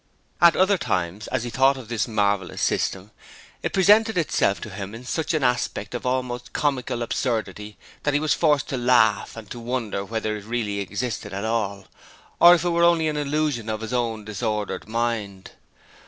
[0.41, 3.11] At other times as he thought of this marvellous system,
[3.61, 8.19] it presented itself to him in such an aspect of almost comical absurdity that he
[8.19, 11.85] was forced to laugh and to wonder whether it really existed at all,
[12.39, 15.51] or if it were only an illusion of his own disordered mind.